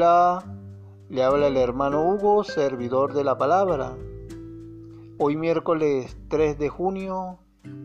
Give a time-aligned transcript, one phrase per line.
[0.00, 3.98] Le habla el hermano Hugo, servidor de la palabra.
[5.18, 7.38] Hoy miércoles 3 de junio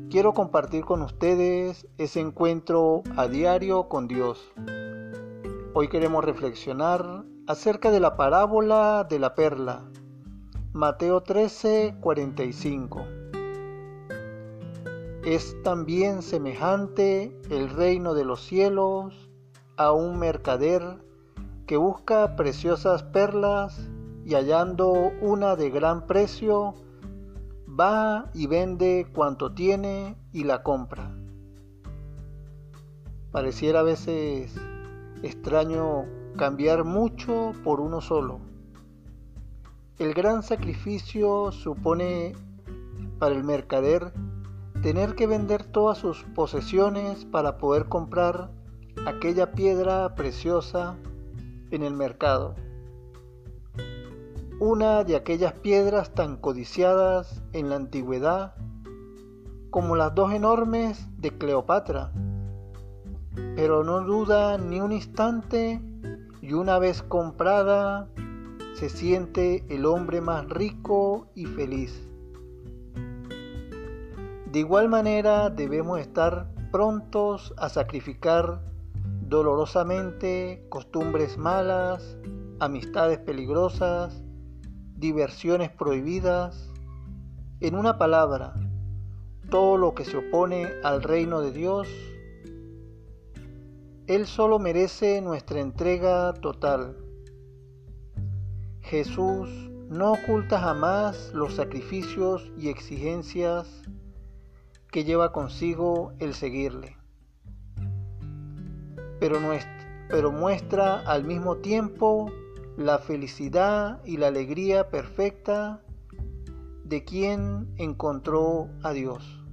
[0.09, 4.49] quiero compartir con ustedes ese encuentro a diario con Dios.
[5.73, 9.83] Hoy queremos reflexionar acerca de la parábola de la perla.
[10.71, 13.05] Mateo 13, 45.
[15.25, 19.29] Es también semejante el reino de los cielos
[19.75, 21.03] a un mercader
[21.65, 23.89] que busca preciosas perlas
[24.23, 26.75] y hallando una de gran precio,
[27.67, 31.11] va y vende cuanto tiene y la compra.
[33.31, 34.55] Pareciera a veces
[35.21, 36.05] extraño
[36.37, 38.39] cambiar mucho por uno solo.
[39.97, 42.33] El gran sacrificio supone
[43.19, 44.13] para el mercader
[44.81, 48.51] tener que vender todas sus posesiones para poder comprar
[49.05, 50.95] aquella piedra preciosa
[51.71, 52.55] en el mercado.
[54.59, 58.55] Una de aquellas piedras tan codiciadas en la antigüedad
[59.69, 62.13] como las dos enormes de Cleopatra.
[63.57, 65.81] Pero no duda ni un instante
[66.41, 68.07] y una vez comprada
[68.75, 72.07] se siente el hombre más rico y feliz.
[74.51, 78.61] De igual manera debemos estar prontos a sacrificar
[79.27, 82.17] dolorosamente costumbres malas,
[82.59, 84.23] amistades peligrosas,
[84.95, 86.71] diversiones prohibidas,
[87.59, 88.53] en una palabra,
[89.49, 91.87] todo lo que se opone al reino de Dios,
[94.05, 96.95] Él solo merece nuestra entrega total.
[98.81, 99.49] Jesús
[99.89, 103.81] no oculta jamás los sacrificios y exigencias
[104.91, 106.95] que lleva consigo el seguirle
[109.19, 112.31] pero, muestra al mismo tiempo
[112.77, 115.81] la felicidad y la alegría perfecta
[116.83, 119.43] de quien encontró a Dios.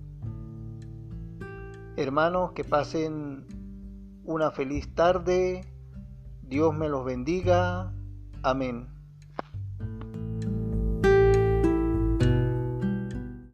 [1.96, 3.46] Hermanos, que pasen
[4.24, 5.62] una feliz tarde.
[6.42, 7.92] Dios me los bendiga.
[8.42, 8.91] Amén.